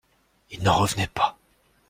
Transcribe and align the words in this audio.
Il 0.49 0.63
n'en 0.63 0.79
revenait 0.79 1.05
pas. 1.05 1.37